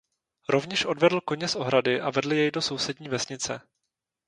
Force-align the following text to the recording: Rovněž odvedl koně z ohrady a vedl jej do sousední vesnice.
Rovněž 0.49 0.85
odvedl 0.85 1.21
koně 1.21 1.47
z 1.47 1.55
ohrady 1.55 2.01
a 2.01 2.09
vedl 2.09 2.33
jej 2.33 2.51
do 2.51 2.61
sousední 2.61 3.09
vesnice. 3.09 3.61